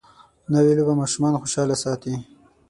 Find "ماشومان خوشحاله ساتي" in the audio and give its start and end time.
1.01-2.13